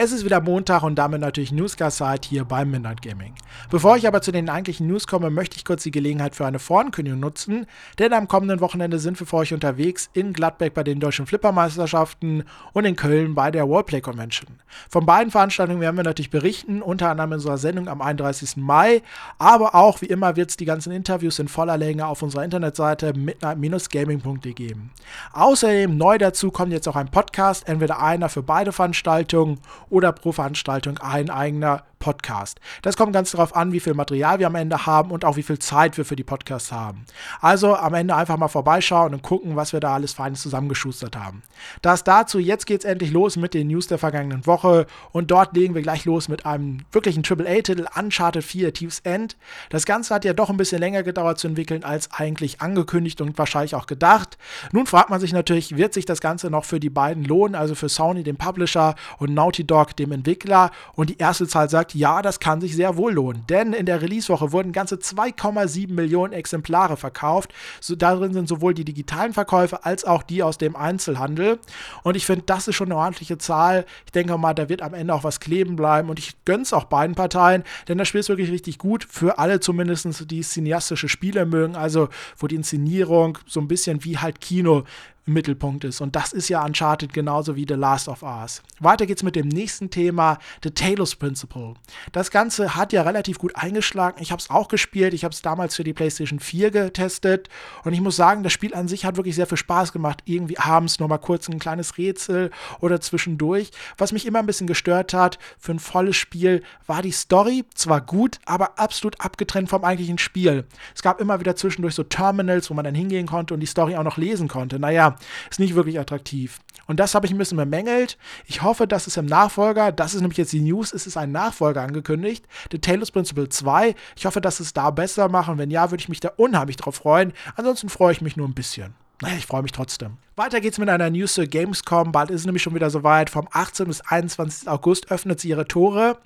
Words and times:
Es 0.00 0.12
ist 0.12 0.24
wieder 0.24 0.40
Montag 0.40 0.84
und 0.84 0.94
damit 0.94 1.20
natürlich 1.20 1.50
Newscast-Zeit 1.50 2.24
hier 2.24 2.44
beim 2.44 2.70
Midnight 2.70 3.02
Gaming. 3.02 3.34
Bevor 3.68 3.96
ich 3.96 4.06
aber 4.06 4.22
zu 4.22 4.30
den 4.30 4.48
eigentlichen 4.48 4.86
News 4.86 5.08
komme, 5.08 5.28
möchte 5.28 5.56
ich 5.56 5.64
kurz 5.64 5.82
die 5.82 5.90
Gelegenheit 5.90 6.36
für 6.36 6.46
eine 6.46 6.60
Vorankündigung 6.60 7.18
nutzen, 7.18 7.66
denn 7.98 8.12
am 8.12 8.28
kommenden 8.28 8.60
Wochenende 8.60 9.00
sind 9.00 9.18
wir 9.18 9.26
für 9.26 9.38
euch 9.38 9.52
unterwegs 9.52 10.08
in 10.12 10.32
Gladbeck 10.32 10.72
bei 10.72 10.84
den 10.84 11.00
deutschen 11.00 11.26
Flippermeisterschaften 11.26 12.44
und 12.74 12.84
in 12.84 12.94
Köln 12.94 13.34
bei 13.34 13.50
der 13.50 13.68
Worldplay 13.68 14.00
Convention. 14.00 14.60
Von 14.88 15.04
beiden 15.04 15.32
Veranstaltungen 15.32 15.80
werden 15.80 15.96
wir 15.96 16.04
natürlich 16.04 16.30
berichten, 16.30 16.80
unter 16.80 17.10
anderem 17.10 17.32
in 17.32 17.38
unserer 17.38 17.58
Sendung 17.58 17.88
am 17.88 18.00
31. 18.00 18.56
Mai, 18.56 19.02
aber 19.38 19.74
auch 19.74 20.00
wie 20.00 20.06
immer 20.06 20.36
wird 20.36 20.50
es 20.50 20.56
die 20.56 20.64
ganzen 20.64 20.92
Interviews 20.92 21.40
in 21.40 21.48
voller 21.48 21.76
Länge 21.76 22.06
auf 22.06 22.22
unserer 22.22 22.44
Internetseite 22.44 23.14
midnight-gaming.de 23.14 24.52
geben. 24.52 24.92
Außerdem 25.32 25.96
neu 25.96 26.18
dazu 26.18 26.52
kommt 26.52 26.70
jetzt 26.70 26.86
auch 26.86 26.94
ein 26.94 27.10
Podcast, 27.10 27.68
entweder 27.68 28.00
einer 28.00 28.28
für 28.28 28.44
beide 28.44 28.70
Veranstaltungen 28.70 29.58
oder 29.90 30.12
pro 30.12 30.32
Veranstaltung 30.32 30.98
ein 30.98 31.30
eigener 31.30 31.84
Podcast. 31.98 32.60
Das 32.82 32.96
kommt 32.96 33.12
ganz 33.12 33.32
darauf 33.32 33.54
an, 33.54 33.72
wie 33.72 33.80
viel 33.80 33.94
Material 33.94 34.38
wir 34.38 34.46
am 34.46 34.54
Ende 34.54 34.86
haben 34.86 35.10
und 35.10 35.24
auch 35.24 35.36
wie 35.36 35.42
viel 35.42 35.58
Zeit 35.58 35.96
wir 35.96 36.04
für 36.04 36.16
die 36.16 36.24
Podcasts 36.24 36.72
haben. 36.72 37.04
Also 37.40 37.76
am 37.76 37.94
Ende 37.94 38.14
einfach 38.14 38.36
mal 38.36 38.48
vorbeischauen 38.48 39.14
und 39.14 39.22
gucken, 39.22 39.56
was 39.56 39.72
wir 39.72 39.80
da 39.80 39.94
alles 39.94 40.12
Feines 40.12 40.42
zusammengeschustert 40.42 41.16
haben. 41.16 41.42
Das 41.82 42.04
dazu, 42.04 42.38
jetzt 42.38 42.66
geht 42.66 42.80
es 42.80 42.84
endlich 42.84 43.10
los 43.10 43.36
mit 43.36 43.54
den 43.54 43.68
News 43.68 43.86
der 43.86 43.98
vergangenen 43.98 44.46
Woche 44.46 44.86
und 45.12 45.30
dort 45.30 45.56
legen 45.56 45.74
wir 45.74 45.82
gleich 45.82 46.04
los 46.04 46.28
mit 46.28 46.46
einem 46.46 46.80
wirklichen 46.92 47.22
AAA-Titel, 47.24 47.86
Uncharted 47.96 48.44
4 48.44 48.72
Thieves 48.72 49.00
End. 49.00 49.36
Das 49.70 49.84
Ganze 49.84 50.14
hat 50.14 50.24
ja 50.24 50.32
doch 50.32 50.50
ein 50.50 50.56
bisschen 50.56 50.78
länger 50.78 51.02
gedauert 51.02 51.38
zu 51.38 51.48
entwickeln 51.48 51.84
als 51.84 52.12
eigentlich 52.12 52.60
angekündigt 52.60 53.20
und 53.20 53.36
wahrscheinlich 53.38 53.74
auch 53.74 53.86
gedacht. 53.86 54.38
Nun 54.72 54.86
fragt 54.86 55.10
man 55.10 55.20
sich 55.20 55.32
natürlich, 55.32 55.76
wird 55.76 55.94
sich 55.94 56.04
das 56.04 56.20
Ganze 56.20 56.50
noch 56.50 56.64
für 56.64 56.80
die 56.80 56.90
beiden 56.90 57.24
lohnen, 57.24 57.54
also 57.54 57.74
für 57.74 57.88
Sony, 57.88 58.22
dem 58.22 58.36
Publisher 58.36 58.94
und 59.18 59.34
Naughty 59.34 59.64
Dog, 59.64 59.96
dem 59.96 60.12
Entwickler? 60.12 60.70
Und 60.94 61.10
die 61.10 61.18
erste 61.18 61.46
Zahl 61.46 61.68
sagt, 61.68 61.87
ja, 61.94 62.22
das 62.22 62.40
kann 62.40 62.60
sich 62.60 62.74
sehr 62.74 62.96
wohl 62.96 63.12
lohnen. 63.12 63.44
Denn 63.48 63.72
in 63.72 63.86
der 63.86 64.02
Release-Woche 64.02 64.52
wurden 64.52 64.72
ganze 64.72 64.96
2,7 64.96 65.92
Millionen 65.92 66.32
Exemplare 66.32 66.96
verkauft. 66.96 67.52
So, 67.80 67.96
darin 67.96 68.32
sind 68.32 68.48
sowohl 68.48 68.74
die 68.74 68.84
digitalen 68.84 69.32
Verkäufe 69.32 69.84
als 69.84 70.04
auch 70.04 70.22
die 70.22 70.42
aus 70.42 70.58
dem 70.58 70.76
Einzelhandel. 70.76 71.58
Und 72.02 72.16
ich 72.16 72.26
finde, 72.26 72.44
das 72.46 72.68
ist 72.68 72.76
schon 72.76 72.88
eine 72.88 72.96
ordentliche 72.96 73.38
Zahl. 73.38 73.86
Ich 74.06 74.12
denke 74.12 74.36
mal, 74.38 74.54
da 74.54 74.68
wird 74.68 74.82
am 74.82 74.94
Ende 74.94 75.14
auch 75.14 75.24
was 75.24 75.40
kleben 75.40 75.76
bleiben. 75.76 76.08
Und 76.08 76.18
ich 76.18 76.44
gönne 76.44 76.62
es 76.62 76.72
auch 76.72 76.84
beiden 76.84 77.14
Parteien, 77.14 77.64
denn 77.88 77.98
das 77.98 78.08
Spiel 78.08 78.20
ist 78.20 78.28
wirklich 78.28 78.50
richtig 78.50 78.78
gut. 78.78 79.06
Für 79.08 79.38
alle 79.38 79.60
zumindest, 79.60 80.30
die 80.30 80.42
cineastische 80.42 81.08
Spiele 81.08 81.46
mögen. 81.46 81.76
Also, 81.76 82.08
wo 82.36 82.46
die 82.46 82.56
Inszenierung 82.56 83.38
so 83.46 83.60
ein 83.60 83.68
bisschen 83.68 84.04
wie 84.04 84.18
halt 84.18 84.40
Kino 84.40 84.84
im 85.28 85.34
Mittelpunkt 85.34 85.84
ist. 85.84 86.00
Und 86.00 86.16
das 86.16 86.32
ist 86.32 86.48
ja 86.48 86.64
Uncharted 86.64 87.12
genauso 87.12 87.54
wie 87.54 87.66
The 87.68 87.74
Last 87.74 88.08
of 88.08 88.22
Us. 88.22 88.62
Weiter 88.80 89.06
geht's 89.06 89.22
mit 89.22 89.36
dem 89.36 89.46
nächsten 89.46 89.90
Thema, 89.90 90.38
The 90.64 90.70
Talos 90.70 91.14
Principle. 91.14 91.74
Das 92.12 92.30
Ganze 92.30 92.74
hat 92.74 92.92
ja 92.92 93.02
relativ 93.02 93.38
gut 93.38 93.54
eingeschlagen. 93.54 94.20
Ich 94.20 94.32
habe 94.32 94.40
es 94.40 94.50
auch 94.50 94.68
gespielt. 94.68 95.14
Ich 95.14 95.24
habe 95.24 95.32
es 95.32 95.42
damals 95.42 95.76
für 95.76 95.84
die 95.84 95.92
PlayStation 95.92 96.40
4 96.40 96.70
getestet. 96.70 97.48
Und 97.84 97.92
ich 97.92 98.00
muss 98.00 98.16
sagen, 98.16 98.42
das 98.42 98.52
Spiel 98.52 98.74
an 98.74 98.88
sich 98.88 99.04
hat 99.04 99.16
wirklich 99.16 99.36
sehr 99.36 99.46
viel 99.46 99.58
Spaß 99.58 99.92
gemacht. 99.92 100.22
Irgendwie 100.24 100.58
abends 100.58 100.98
noch 100.98 101.08
mal 101.08 101.18
kurz 101.18 101.48
ein 101.48 101.58
kleines 101.58 101.98
Rätsel 101.98 102.50
oder 102.80 103.00
zwischendurch. 103.00 103.70
Was 103.98 104.12
mich 104.12 104.26
immer 104.26 104.38
ein 104.38 104.46
bisschen 104.46 104.66
gestört 104.66 105.12
hat 105.12 105.38
für 105.58 105.72
ein 105.72 105.78
volles 105.78 106.16
Spiel, 106.16 106.62
war 106.86 107.02
die 107.02 107.12
Story. 107.12 107.64
Zwar 107.74 108.00
gut, 108.00 108.38
aber 108.46 108.78
absolut 108.78 109.20
abgetrennt 109.20 109.68
vom 109.68 109.84
eigentlichen 109.84 110.18
Spiel. 110.18 110.64
Es 110.94 111.02
gab 111.02 111.20
immer 111.20 111.38
wieder 111.38 111.54
zwischendurch 111.54 111.94
so 111.94 112.02
Terminals, 112.02 112.70
wo 112.70 112.74
man 112.74 112.84
dann 112.84 112.94
hingehen 112.94 113.26
konnte 113.26 113.52
und 113.52 113.60
die 113.60 113.66
Story 113.66 113.94
auch 113.94 114.04
noch 114.04 114.16
lesen 114.16 114.48
konnte. 114.48 114.78
Naja, 114.78 115.17
ist 115.50 115.60
nicht 115.60 115.74
wirklich 115.74 115.98
attraktiv. 115.98 116.58
Und 116.86 116.98
das 117.00 117.14
habe 117.14 117.26
ich 117.26 117.32
ein 117.32 117.38
bisschen 117.38 117.58
bemängelt. 117.58 118.16
Ich 118.46 118.62
hoffe, 118.62 118.86
dass 118.86 119.06
es 119.06 119.16
im 119.16 119.26
Nachfolger, 119.26 119.92
das 119.92 120.14
ist 120.14 120.22
nämlich 120.22 120.38
jetzt 120.38 120.52
die 120.52 120.60
News, 120.60 120.92
es 120.92 121.06
ist 121.06 121.16
ein 121.16 121.32
Nachfolger 121.32 121.82
angekündigt, 121.82 122.46
The 122.70 122.78
Talos 122.78 123.10
Principle 123.10 123.48
2. 123.48 123.94
Ich 124.16 124.26
hoffe, 124.26 124.40
dass 124.40 124.60
es 124.60 124.72
da 124.72 124.90
besser 124.90 125.28
machen. 125.28 125.58
Wenn 125.58 125.70
ja, 125.70 125.90
würde 125.90 126.00
ich 126.00 126.08
mich 126.08 126.20
da 126.20 126.30
unheimlich 126.36 126.76
drauf 126.76 126.96
freuen. 126.96 127.32
Ansonsten 127.56 127.88
freue 127.88 128.12
ich 128.12 128.20
mich 128.20 128.36
nur 128.36 128.48
ein 128.48 128.54
bisschen. 128.54 128.94
Naja, 129.20 129.36
ich 129.36 129.46
freue 129.46 129.62
mich 129.62 129.72
trotzdem. 129.72 130.18
Weiter 130.38 130.60
geht's 130.60 130.78
mit 130.78 130.88
einer 130.88 131.10
News 131.10 131.34
zur 131.34 131.46
Gamescom. 131.46 132.12
Bald 132.12 132.30
ist 132.30 132.42
es 132.42 132.46
nämlich 132.46 132.62
schon 132.62 132.72
wieder 132.76 132.90
soweit. 132.90 133.28
Vom 133.28 133.48
18. 133.50 133.88
bis 133.88 134.00
21. 134.02 134.68
August 134.68 135.10
öffnet 135.10 135.40
sie 135.40 135.48
ihre 135.48 135.66
Tore. 135.66 136.16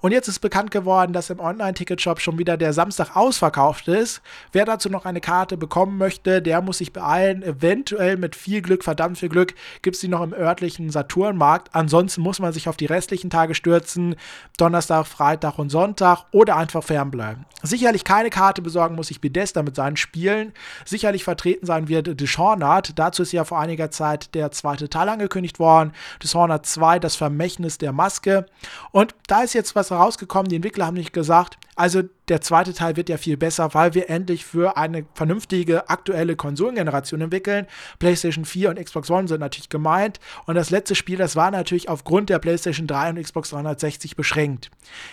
Und 0.00 0.10
jetzt 0.10 0.26
ist 0.26 0.40
bekannt 0.40 0.72
geworden, 0.72 1.12
dass 1.12 1.30
im 1.30 1.38
Online-Ticket-Shop 1.38 2.20
schon 2.20 2.36
wieder 2.36 2.56
der 2.56 2.72
Samstag 2.72 3.14
ausverkauft 3.14 3.86
ist. 3.86 4.22
Wer 4.50 4.64
dazu 4.64 4.90
noch 4.90 5.04
eine 5.04 5.20
Karte 5.20 5.56
bekommen 5.56 5.98
möchte, 5.98 6.42
der 6.42 6.62
muss 6.62 6.78
sich 6.78 6.92
beeilen. 6.92 7.44
Eventuell 7.44 8.16
mit 8.16 8.34
viel 8.34 8.60
Glück, 8.60 8.82
verdammt 8.82 9.18
viel 9.18 9.28
Glück, 9.28 9.54
gibt 9.82 9.94
es 9.94 10.00
die 10.00 10.08
noch 10.08 10.22
im 10.22 10.32
örtlichen 10.32 10.90
Saturnmarkt. 10.90 11.72
Ansonsten 11.72 12.22
muss 12.22 12.40
man 12.40 12.52
sich 12.52 12.68
auf 12.68 12.76
die 12.76 12.86
restlichen 12.86 13.30
Tage 13.30 13.54
stürzen. 13.54 14.16
Donnerstag, 14.56 15.06
Freitag 15.06 15.60
und 15.60 15.70
Sonntag 15.70 16.24
oder 16.32 16.56
einfach 16.56 16.82
fernbleiben. 16.82 17.44
Sicherlich 17.62 18.02
keine 18.02 18.30
Karte 18.30 18.62
besorgen 18.62 18.96
muss 18.96 19.08
sich 19.08 19.20
Bethesda 19.20 19.62
mit 19.62 19.76
seinen 19.76 19.96
Spielen. 19.96 20.54
Sicherlich 20.84 21.22
vertreten 21.22 21.66
sein 21.66 21.86
wird 21.86 22.20
Dishonored. 22.20 22.98
Dazu 22.98 23.22
ist 23.22 23.30
ja 23.30 23.44
vor 23.44 23.59
einiger 23.60 23.90
Zeit 23.90 24.34
der 24.34 24.50
zweite 24.50 24.88
Teil 24.88 25.08
angekündigt 25.08 25.58
worden. 25.58 25.92
Dishonored 26.22 26.66
2, 26.66 26.98
das 26.98 27.16
Vermächtnis 27.16 27.78
der 27.78 27.92
Maske. 27.92 28.46
Und 28.90 29.14
da 29.26 29.42
ist 29.42 29.54
jetzt 29.54 29.74
was 29.76 29.92
rausgekommen. 29.92 30.48
Die 30.48 30.56
Entwickler 30.56 30.86
haben 30.86 30.96
nicht 30.96 31.12
gesagt, 31.12 31.58
also 31.76 32.02
der 32.28 32.40
zweite 32.40 32.74
Teil 32.74 32.96
wird 32.96 33.08
ja 33.08 33.16
viel 33.16 33.36
besser, 33.36 33.72
weil 33.74 33.94
wir 33.94 34.10
endlich 34.10 34.44
für 34.44 34.76
eine 34.76 35.06
vernünftige 35.14 35.88
aktuelle 35.88 36.36
Konsolengeneration 36.36 37.22
entwickeln. 37.22 37.66
PlayStation 37.98 38.44
4 38.44 38.70
und 38.70 38.84
Xbox 38.84 39.10
One 39.10 39.28
sind 39.28 39.40
natürlich 39.40 39.68
gemeint. 39.68 40.20
Und 40.46 40.56
das 40.56 40.70
letzte 40.70 40.94
Spiel, 40.94 41.16
das 41.16 41.36
war 41.36 41.50
natürlich 41.50 41.88
aufgrund 41.88 42.28
der 42.28 42.38
PlayStation 42.38 42.86
3 42.86 43.10
und 43.10 43.22
Xbox 43.22 43.50
360 43.50 44.14
beschränkt. 44.14 44.70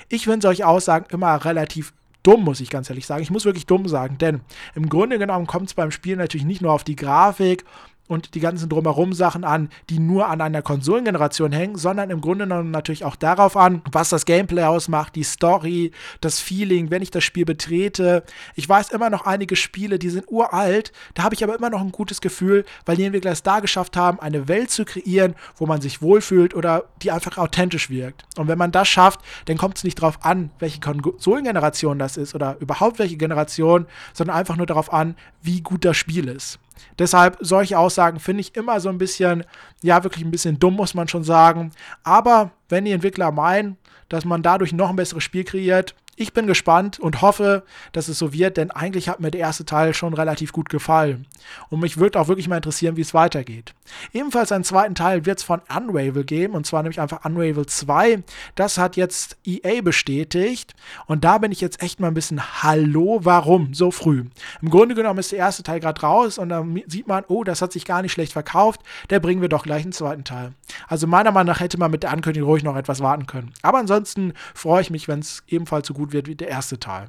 Ich 0.10 0.26
finde 0.26 0.46
solche 0.46 0.68
Aussagen 0.68 1.06
immer 1.10 1.46
relativ 1.46 1.94
dumm, 2.28 2.44
muss 2.44 2.60
ich 2.60 2.70
ganz 2.70 2.90
ehrlich 2.90 3.06
sagen. 3.06 3.24
Ich 3.24 3.32
muss 3.32 3.46
wirklich 3.46 3.66
dumm 3.66 3.88
sagen, 3.88 4.18
denn 4.18 4.42
im 4.76 4.90
Grunde 4.90 5.18
genommen 5.18 5.48
kommt 5.48 5.68
es 5.68 5.74
beim 5.74 5.92
Spiel 5.92 6.18
natürlich 6.18 6.46
nicht 6.46 6.62
nur 6.62 6.74
auf 6.74 6.84
die 6.84 6.98
Grafik 6.98 7.64
und 8.08 8.36
die 8.36 8.40
ganzen 8.40 8.70
drumherum 8.70 9.14
Sachen 9.14 9.44
an, 9.44 9.70
die 9.90 10.00
nur 10.00 10.28
an 10.28 10.42
einer 10.42 10.62
Konsolengeneration 10.62 11.52
hängen, 11.52 11.76
sondern 11.76 12.10
im 12.10 12.22
Grunde 12.22 12.46
genommen 12.46 12.72
natürlich 12.72 13.06
auch 13.06 13.16
darauf 13.16 13.58
an, 13.58 13.82
was 13.92 14.10
das 14.10 14.26
Gameplay 14.26 14.64
ausmacht, 14.64 15.16
die 15.16 15.24
Story, 15.24 15.92
das 16.22 16.40
Feeling, 16.40 16.90
wenn 16.92 17.02
ich 17.02 17.12
das 17.12 17.24
Spiel 17.24 17.46
betrete. 17.46 18.24
Ich 18.56 18.68
weiß 18.68 18.90
immer 18.90 19.10
noch 19.10 19.26
einige 19.26 19.56
Spiele, 19.56 20.00
die 20.00 20.10
sind 20.10 20.26
uralt, 20.30 20.92
da 21.14 21.24
habe 21.24 21.36
ich 21.36 21.44
aber 21.44 21.56
immer 21.56 21.70
noch 21.70 21.82
ein 21.82 21.92
gutes 21.92 22.22
Gefühl, 22.22 22.66
weil 22.86 22.96
die 22.96 23.04
Entwickler 23.04 23.32
es 23.32 23.44
da 23.44 23.60
geschafft 23.60 23.98
haben, 23.98 24.20
eine 24.20 24.48
Welt 24.48 24.72
zu 24.72 24.86
kreieren, 24.86 25.36
wo 25.56 25.66
man 25.66 25.82
sich 25.82 26.02
wohlfühlt 26.02 26.56
oder 26.56 26.86
die 27.02 27.12
einfach 27.12 27.38
authentisch 27.38 27.90
wirkt. 27.90 28.26
Und 28.38 28.48
wenn 28.48 28.58
man 28.58 28.72
das 28.72 28.88
schafft, 28.88 29.20
dann 29.46 29.58
kommt 29.58 29.78
es 29.78 29.84
nicht 29.84 30.02
darauf 30.02 30.24
an, 30.24 30.52
welche 30.60 30.80
Konsolengeneration 30.80 32.00
das 32.00 32.18
ist 32.18 32.36
oder 32.36 32.58
überhaupt 32.60 33.00
welche 33.00 33.18
Generation, 33.18 33.86
sondern 34.14 34.38
einfach 34.38 34.56
nur 34.56 34.66
darauf 34.66 34.92
an, 34.94 35.16
wie 35.42 35.62
gut 35.62 35.86
das 35.86 35.98
Spiel 35.98 36.28
ist. 36.28 36.60
Deshalb 37.00 37.38
solche 37.40 37.78
Aussagen 37.78 38.20
finde 38.20 38.42
ich 38.42 38.56
immer 38.56 38.80
so 38.80 38.90
ein 38.90 38.98
bisschen, 38.98 39.44
ja, 39.82 40.04
wirklich 40.04 40.24
ein 40.24 40.32
bisschen 40.32 40.60
dumm, 40.60 40.76
muss 40.76 40.94
man 40.94 41.08
schon 41.08 41.24
sagen. 41.24 41.72
Aber 42.04 42.52
wenn 42.70 42.86
die 42.86 42.92
Entwickler 42.92 43.32
meinen, 43.32 43.78
dass 44.10 44.26
man 44.26 44.42
dadurch 44.42 44.74
noch 44.74 44.90
ein 44.90 44.96
besseres 44.96 45.24
Spiel 45.24 45.44
kreiert, 45.44 45.96
ich 46.20 46.34
bin 46.34 46.48
gespannt 46.48 47.00
und 47.00 47.22
hoffe, 47.22 47.64
dass 47.92 48.08
es 48.08 48.18
so 48.18 48.34
wird, 48.34 48.58
denn 48.58 48.72
eigentlich 48.72 49.08
hat 49.08 49.20
mir 49.20 49.30
der 49.30 49.42
erste 49.42 49.66
Teil 49.66 49.94
schon 49.94 50.16
relativ 50.16 50.52
gut 50.52 50.68
gefallen. 50.68 51.28
Und 51.70 51.80
mich 51.80 51.98
würde 51.98 52.20
auch 52.20 52.28
wirklich 52.28 52.48
mal 52.48 52.58
interessieren, 52.58 52.98
wie 52.98 53.02
es 53.02 53.14
weitergeht. 53.14 53.76
Ebenfalls 54.14 54.52
einen 54.52 54.64
zweiten 54.64 54.96
Teil 54.96 55.28
wird 55.28 55.38
es 55.38 55.44
von 55.44 55.62
Unravel 55.74 56.24
geben, 56.24 56.56
und 56.56 56.66
zwar 56.66 56.82
nämlich 56.82 57.00
einfach 57.00 57.24
Unravel 57.24 57.68
2. 57.68 58.24
Das 58.56 58.80
hat 58.80 58.98
jetzt 58.98 59.38
EA 59.46 59.82
bestätigt. 59.82 60.74
Und 61.06 61.24
da 61.24 61.38
bin 61.38 61.52
ich 61.52 61.62
jetzt 61.62 61.84
echt 61.84 62.00
mal 62.00 62.08
ein 62.08 62.16
bisschen 62.16 62.64
Hallo, 62.64 63.20
warum 63.22 63.76
so 63.76 63.92
früh? 63.92 64.26
Im 64.62 64.70
Grunde 64.72 64.96
genommen 64.96 65.20
ist 65.20 65.32
der 65.32 65.40
erste 65.40 65.62
Teil 65.62 65.80
gerade 65.80 66.02
raus 66.02 66.40
und 66.40 66.50
dann 66.50 66.82
sieht 66.88 67.08
man, 67.08 67.26
oh, 67.28 67.44
das 67.44 67.62
hat 67.62 67.72
sich 67.72 67.86
gar 67.86 68.02
nicht 68.02 68.12
schlecht 68.12 68.34
verkauft. 68.34 68.82
Der 69.12 69.20
bringen 69.20 69.42
wir 69.42 69.50
doch 69.50 69.64
gleich 69.64 69.84
einen 69.84 69.92
zweiten 69.92 70.24
Teil. 70.24 70.54
Also 70.88 71.06
meiner 71.06 71.32
Meinung 71.32 71.54
nach 71.54 71.60
hätte 71.60 71.78
man 71.78 71.92
mit 71.92 72.02
der 72.02 72.12
Ankündigung 72.12 72.50
ruhig 72.50 72.64
noch 72.64 72.76
etwas 72.76 73.02
warten 73.02 73.28
können. 73.28 73.54
Aber 73.62 73.78
ansonsten 73.78 74.34
freue 74.56 74.82
ich 74.82 74.90
mich, 74.90 75.08
wenn 75.08 75.20
es 75.20 75.44
ebenfalls 75.48 75.88
so 75.88 75.94
gut 75.94 76.07
gut 76.08 76.14
wird 76.14 76.28
wie 76.28 76.36
der 76.36 76.48
erste 76.48 76.80
Teil. 76.80 77.08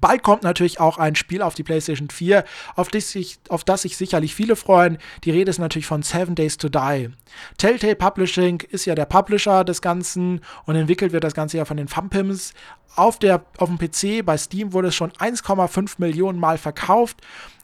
Bald 0.00 0.22
kommt 0.22 0.42
natürlich 0.42 0.80
auch 0.80 0.98
ein 0.98 1.14
Spiel 1.14 1.40
auf 1.40 1.54
die 1.54 1.62
PlayStation 1.62 2.10
4, 2.10 2.44
auf 2.74 2.88
das, 2.88 3.10
sich, 3.10 3.38
auf 3.48 3.62
das 3.62 3.82
sich 3.82 3.96
sicherlich 3.96 4.34
viele 4.34 4.56
freuen. 4.56 4.98
Die 5.22 5.30
Rede 5.30 5.50
ist 5.50 5.58
natürlich 5.58 5.86
von 5.86 6.02
Seven 6.02 6.34
Days 6.34 6.56
to 6.56 6.68
Die. 6.68 7.10
Telltale 7.58 7.94
Publishing 7.94 8.60
ist 8.70 8.86
ja 8.86 8.96
der 8.96 9.04
Publisher 9.04 9.64
des 9.64 9.82
Ganzen 9.82 10.40
und 10.66 10.74
entwickelt 10.74 11.12
wird 11.12 11.22
das 11.22 11.34
Ganze 11.34 11.58
ja 11.58 11.64
von 11.64 11.76
den 11.76 11.86
Fampims. 11.86 12.54
Auf, 12.96 13.18
auf 13.58 13.68
dem 13.68 13.78
PC 13.78 14.24
bei 14.24 14.36
Steam 14.36 14.72
wurde 14.72 14.88
es 14.88 14.94
schon 14.94 15.12
1,5 15.12 15.94
Millionen 15.98 16.38
Mal 16.38 16.58
verkauft 16.58 17.20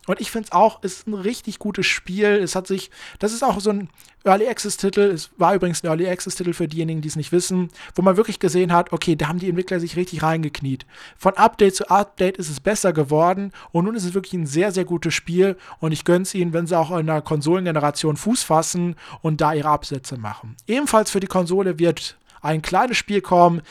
und 0.06 0.20
ich 0.20 0.30
finde 0.30 0.46
es 0.46 0.52
auch, 0.52 0.82
ist 0.82 1.06
ein 1.06 1.14
richtig 1.14 1.58
gutes 1.58 1.86
Spiel. 1.86 2.26
Es 2.26 2.54
hat 2.56 2.66
sich, 2.66 2.90
das 3.18 3.32
ist 3.32 3.44
auch 3.44 3.60
so 3.60 3.70
ein 3.70 3.88
Early 4.24 4.48
Access-Titel. 4.48 5.00
Es 5.00 5.30
war 5.36 5.54
übrigens 5.54 5.82
ein 5.82 5.88
Early 5.88 6.08
Access-Titel 6.08 6.52
für 6.52 6.68
diejenigen, 6.68 7.00
die 7.00 7.08
es 7.08 7.16
nicht 7.16 7.32
wissen, 7.32 7.68
wo 7.94 8.02
man 8.02 8.16
wirklich 8.16 8.38
gesehen 8.38 8.72
hat, 8.72 8.92
okay, 8.92 9.14
da 9.16 9.28
haben 9.28 9.38
die 9.38 9.48
Entwickler 9.48 9.78
sich 9.78 9.96
richtig 9.96 10.22
reingekniet. 10.22 10.86
Von 11.16 11.34
Update 11.34 11.76
zu 11.76 11.90
Update 11.90 12.38
ist 12.38 12.50
es 12.50 12.60
besser 12.60 12.92
geworden 12.92 13.52
und 13.72 13.84
nun 13.84 13.94
ist 13.94 14.04
es 14.04 14.14
wirklich 14.14 14.34
ein 14.34 14.46
sehr, 14.46 14.72
sehr 14.72 14.84
gutes 14.84 15.14
Spiel 15.14 15.56
und 15.78 15.92
ich 15.92 16.04
gönne 16.04 16.22
es 16.22 16.34
ihnen, 16.34 16.52
wenn 16.52 16.66
sie 16.66 16.78
auch 16.78 16.96
in 16.96 17.06
der 17.06 17.22
Konsolengeneration 17.22 18.16
Fuß 18.16 18.42
fassen 18.42 18.96
und 19.22 19.40
da 19.40 19.52
ihre 19.52 19.68
Absätze 19.68 20.16
machen. 20.16 20.56
Ebenfalls 20.66 21.10
für 21.10 21.20
die 21.20 21.26
Konsole 21.26 21.78
wird 21.78 22.18
ein 22.42 22.62
kleines 22.62 22.96
Spiel 22.96 23.20
kommen, 23.20 23.62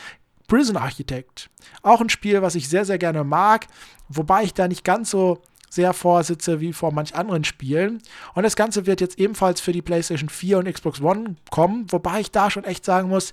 Prison 0.46 0.76
Architect. 0.76 1.50
Auch 1.82 2.00
ein 2.00 2.08
Spiel, 2.08 2.42
was 2.42 2.54
ich 2.54 2.68
sehr, 2.68 2.84
sehr 2.84 2.98
gerne 2.98 3.24
mag, 3.24 3.66
wobei 4.08 4.42
ich 4.42 4.54
da 4.54 4.68
nicht 4.68 4.84
ganz 4.84 5.10
so 5.10 5.42
sehr 5.70 5.94
vorsitze 5.94 6.60
wie 6.60 6.74
vor 6.74 6.92
manch 6.92 7.14
anderen 7.14 7.44
Spielen. 7.44 8.02
Und 8.34 8.42
das 8.42 8.56
Ganze 8.56 8.84
wird 8.84 9.00
jetzt 9.00 9.18
ebenfalls 9.18 9.60
für 9.60 9.72
die 9.72 9.80
PlayStation 9.80 10.28
4 10.28 10.58
und 10.58 10.70
Xbox 10.70 11.00
One 11.00 11.36
kommen, 11.50 11.90
wobei 11.90 12.20
ich 12.20 12.30
da 12.30 12.50
schon 12.50 12.64
echt 12.64 12.84
sagen 12.84 13.08
muss, 13.08 13.32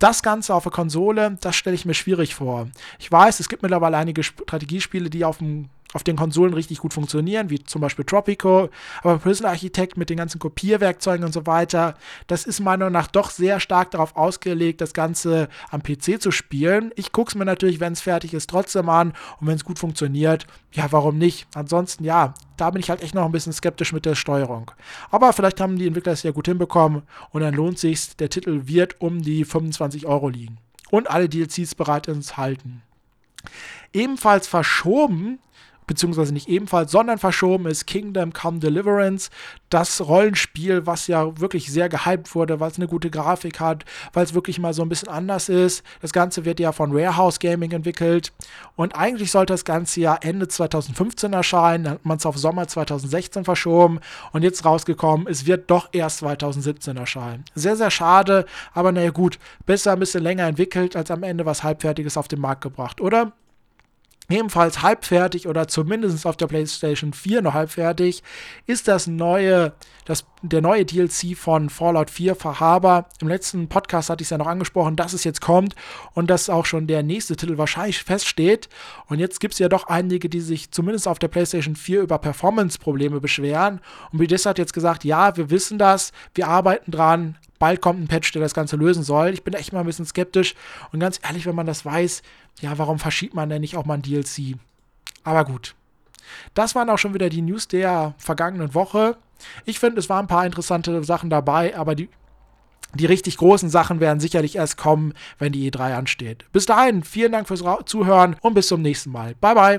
das 0.00 0.22
Ganze 0.22 0.54
auf 0.54 0.64
der 0.64 0.72
Konsole, 0.72 1.38
das 1.40 1.54
stelle 1.54 1.76
ich 1.76 1.84
mir 1.84 1.94
schwierig 1.94 2.34
vor. 2.34 2.68
Ich 2.98 3.12
weiß, 3.12 3.38
es 3.38 3.48
gibt 3.48 3.62
mittlerweile 3.62 3.96
einige 3.96 4.22
Strategiespiele, 4.22 5.08
die 5.08 5.24
auf 5.24 5.38
dem 5.38 5.68
auf 5.94 6.04
den 6.04 6.16
Konsolen 6.16 6.52
richtig 6.52 6.78
gut 6.78 6.92
funktionieren, 6.92 7.48
wie 7.48 7.64
zum 7.64 7.80
Beispiel 7.80 8.04
Tropico, 8.04 8.68
aber 9.02 9.18
Prison 9.18 9.46
Architect 9.46 9.96
mit 9.96 10.10
den 10.10 10.18
ganzen 10.18 10.38
Kopierwerkzeugen 10.38 11.24
und 11.24 11.32
so 11.32 11.46
weiter, 11.46 11.94
das 12.26 12.44
ist 12.44 12.60
meiner 12.60 12.84
Meinung 12.84 12.92
nach 12.92 13.06
doch 13.06 13.30
sehr 13.30 13.60
stark 13.60 13.92
darauf 13.92 14.16
ausgelegt, 14.16 14.80
das 14.80 14.92
Ganze 14.92 15.48
am 15.70 15.82
PC 15.82 16.20
zu 16.20 16.30
spielen. 16.30 16.90
Ich 16.96 17.12
gucke 17.12 17.30
es 17.30 17.34
mir 17.34 17.44
natürlich, 17.44 17.80
wenn 17.80 17.92
es 17.92 18.00
fertig 18.00 18.34
ist, 18.34 18.50
trotzdem 18.50 18.88
an 18.88 19.14
und 19.40 19.46
wenn 19.46 19.54
es 19.54 19.64
gut 19.64 19.78
funktioniert, 19.78 20.46
ja, 20.72 20.90
warum 20.90 21.16
nicht? 21.16 21.46
Ansonsten, 21.54 22.04
ja, 22.04 22.34
da 22.56 22.70
bin 22.70 22.80
ich 22.80 22.90
halt 22.90 23.02
echt 23.02 23.14
noch 23.14 23.24
ein 23.24 23.32
bisschen 23.32 23.52
skeptisch 23.52 23.92
mit 23.92 24.04
der 24.04 24.16
Steuerung. 24.16 24.72
Aber 25.10 25.32
vielleicht 25.32 25.60
haben 25.60 25.78
die 25.78 25.86
Entwickler 25.86 26.12
es 26.12 26.24
ja 26.24 26.32
gut 26.32 26.48
hinbekommen 26.48 27.02
und 27.30 27.40
dann 27.40 27.54
lohnt 27.54 27.78
sich 27.78 28.16
Der 28.16 28.28
Titel 28.28 28.62
wird 28.66 29.00
um 29.00 29.22
die 29.22 29.44
25 29.44 30.06
Euro 30.06 30.28
liegen. 30.28 30.58
Und 30.90 31.08
alle 31.08 31.28
DLCs 31.28 31.74
bereit 31.76 32.08
ins 32.08 32.36
Halten. 32.36 32.82
Ebenfalls 33.92 34.48
verschoben 34.48 35.38
beziehungsweise 35.86 36.32
nicht 36.32 36.48
ebenfalls, 36.48 36.92
sondern 36.92 37.18
verschoben 37.18 37.66
ist 37.66 37.86
Kingdom 37.86 38.32
Come 38.32 38.58
Deliverance, 38.58 39.30
das 39.70 40.00
Rollenspiel, 40.00 40.86
was 40.86 41.06
ja 41.06 41.38
wirklich 41.40 41.70
sehr 41.70 41.88
gehypt 41.88 42.34
wurde, 42.34 42.60
weil 42.60 42.70
es 42.70 42.76
eine 42.76 42.86
gute 42.86 43.10
Grafik 43.10 43.60
hat, 43.60 43.84
weil 44.12 44.24
es 44.24 44.34
wirklich 44.34 44.58
mal 44.58 44.72
so 44.72 44.82
ein 44.82 44.88
bisschen 44.88 45.08
anders 45.08 45.48
ist. 45.48 45.84
Das 46.00 46.12
Ganze 46.12 46.44
wird 46.44 46.60
ja 46.60 46.72
von 46.72 46.94
Warehouse 46.94 47.38
Gaming 47.38 47.72
entwickelt 47.72 48.32
und 48.76 48.96
eigentlich 48.96 49.30
sollte 49.30 49.52
das 49.52 49.64
Ganze 49.64 50.00
ja 50.00 50.16
Ende 50.20 50.48
2015 50.48 51.32
erscheinen, 51.32 51.84
dann 51.84 51.92
hat 51.94 52.04
man 52.04 52.16
es 52.18 52.26
auf 52.26 52.38
Sommer 52.38 52.66
2016 52.68 53.44
verschoben 53.44 54.00
und 54.32 54.42
jetzt 54.42 54.64
rausgekommen, 54.64 55.26
es 55.26 55.46
wird 55.46 55.70
doch 55.70 55.88
erst 55.92 56.18
2017 56.18 56.96
erscheinen. 56.96 57.44
Sehr, 57.54 57.76
sehr 57.76 57.90
schade, 57.90 58.46
aber 58.72 58.92
naja 58.92 59.10
gut, 59.10 59.38
besser 59.66 59.92
ein 59.92 59.98
bisschen 59.98 60.22
länger 60.22 60.46
entwickelt, 60.46 60.96
als 60.96 61.10
am 61.10 61.22
Ende 61.22 61.46
was 61.46 61.62
Halbfertiges 61.62 62.16
auf 62.16 62.28
den 62.28 62.40
Markt 62.40 62.62
gebracht, 62.62 63.00
oder? 63.00 63.32
Ebenfalls 64.30 64.82
halbfertig 64.82 65.48
oder 65.48 65.68
zumindest 65.68 66.26
auf 66.26 66.36
der 66.36 66.46
PlayStation 66.46 67.12
4 67.12 67.42
noch 67.42 67.54
halbfertig, 67.54 68.22
ist 68.66 68.88
das 68.88 69.06
neue, 69.06 69.72
das, 70.06 70.24
der 70.42 70.62
neue 70.62 70.84
DLC 70.84 71.36
von 71.36 71.68
Fallout 71.68 72.10
4 72.10 72.34
Verhaber. 72.34 73.06
Im 73.20 73.28
letzten 73.28 73.68
Podcast 73.68 74.08
hatte 74.08 74.22
ich 74.22 74.26
es 74.26 74.30
ja 74.30 74.38
noch 74.38 74.46
angesprochen, 74.46 74.96
dass 74.96 75.12
es 75.12 75.24
jetzt 75.24 75.40
kommt 75.40 75.74
und 76.14 76.30
dass 76.30 76.48
auch 76.48 76.64
schon 76.64 76.86
der 76.86 77.02
nächste 77.02 77.36
Titel 77.36 77.58
wahrscheinlich 77.58 78.02
feststeht. 78.02 78.68
Und 79.06 79.18
jetzt 79.18 79.40
gibt 79.40 79.54
es 79.54 79.58
ja 79.58 79.68
doch 79.68 79.88
einige, 79.88 80.28
die 80.28 80.40
sich 80.40 80.70
zumindest 80.70 81.06
auf 81.06 81.18
der 81.18 81.28
PlayStation 81.28 81.76
4 81.76 82.02
über 82.02 82.18
Performance-Probleme 82.18 83.20
beschweren. 83.20 83.80
Und 84.10 84.18
Bethesda 84.18 84.50
hat 84.50 84.58
jetzt 84.58 84.72
gesagt, 84.72 85.04
ja, 85.04 85.36
wir 85.36 85.50
wissen 85.50 85.78
das, 85.78 86.12
wir 86.34 86.48
arbeiten 86.48 86.90
dran, 86.90 87.36
bald 87.58 87.80
kommt 87.80 88.00
ein 88.00 88.08
Patch, 88.08 88.32
der 88.32 88.42
das 88.42 88.54
Ganze 88.54 88.76
lösen 88.76 89.02
soll. 89.02 89.30
Ich 89.30 89.44
bin 89.44 89.54
echt 89.54 89.72
mal 89.72 89.80
ein 89.80 89.86
bisschen 89.86 90.06
skeptisch 90.06 90.54
und 90.92 91.00
ganz 91.00 91.20
ehrlich, 91.22 91.46
wenn 91.46 91.54
man 91.54 91.66
das 91.66 91.84
weiß, 91.84 92.22
ja, 92.60 92.76
warum 92.78 92.98
verschiebt 92.98 93.34
man 93.34 93.48
denn 93.48 93.60
nicht 93.60 93.76
auch 93.76 93.84
mal 93.84 93.94
ein 93.94 94.02
DLC? 94.02 94.56
Aber 95.22 95.44
gut. 95.44 95.74
Das 96.54 96.74
waren 96.74 96.90
auch 96.90 96.98
schon 96.98 97.14
wieder 97.14 97.28
die 97.28 97.42
News 97.42 97.68
der 97.68 98.14
vergangenen 98.18 98.74
Woche. 98.74 99.16
Ich 99.64 99.78
finde, 99.78 99.98
es 99.98 100.08
waren 100.08 100.24
ein 100.24 100.28
paar 100.28 100.46
interessante 100.46 101.02
Sachen 101.04 101.30
dabei, 101.30 101.76
aber 101.76 101.94
die, 101.94 102.08
die 102.94 103.06
richtig 103.06 103.36
großen 103.36 103.68
Sachen 103.68 104.00
werden 104.00 104.20
sicherlich 104.20 104.56
erst 104.56 104.76
kommen, 104.76 105.12
wenn 105.38 105.52
die 105.52 105.70
E3 105.70 105.94
ansteht. 105.94 106.44
Bis 106.52 106.66
dahin, 106.66 107.02
vielen 107.02 107.32
Dank 107.32 107.48
fürs 107.48 107.64
Zuhören 107.86 108.36
und 108.40 108.54
bis 108.54 108.68
zum 108.68 108.82
nächsten 108.82 109.10
Mal. 109.10 109.34
Bye, 109.40 109.54
bye. 109.54 109.72